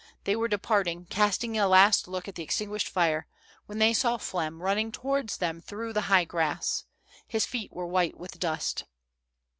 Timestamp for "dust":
8.39-8.85